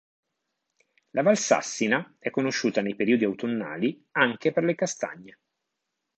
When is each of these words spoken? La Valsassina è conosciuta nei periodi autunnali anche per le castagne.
La 1.11 1.21
Valsassina 1.21 2.15
è 2.17 2.31
conosciuta 2.31 2.81
nei 2.81 2.95
periodi 2.95 3.23
autunnali 3.23 4.03
anche 4.13 4.51
per 4.51 4.63
le 4.63 4.73
castagne. 4.73 5.39